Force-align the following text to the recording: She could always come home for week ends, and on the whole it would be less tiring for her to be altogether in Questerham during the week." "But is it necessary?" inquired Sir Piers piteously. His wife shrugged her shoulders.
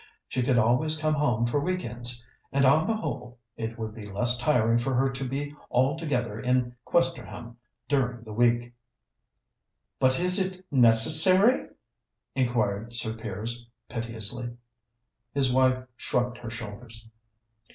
She 0.27 0.41
could 0.41 0.57
always 0.57 0.97
come 0.99 1.13
home 1.13 1.45
for 1.45 1.59
week 1.59 1.85
ends, 1.85 2.25
and 2.51 2.65
on 2.65 2.87
the 2.87 2.95
whole 2.97 3.37
it 3.55 3.77
would 3.77 3.93
be 3.93 4.09
less 4.11 4.35
tiring 4.39 4.79
for 4.79 4.95
her 4.95 5.11
to 5.11 5.23
be 5.23 5.53
altogether 5.69 6.39
in 6.39 6.73
Questerham 6.87 7.57
during 7.87 8.23
the 8.23 8.33
week." 8.33 8.73
"But 9.99 10.19
is 10.19 10.39
it 10.39 10.65
necessary?" 10.71 11.69
inquired 12.33 12.95
Sir 12.95 13.13
Piers 13.13 13.67
piteously. 13.89 14.57
His 15.35 15.53
wife 15.53 15.83
shrugged 15.97 16.39
her 16.39 16.49
shoulders. 16.49 17.07